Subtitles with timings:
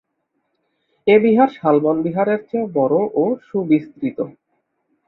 [1.07, 4.17] এ বিহার শালবন বিহারের চেয়েও বড় ও সুবিস্তৃত।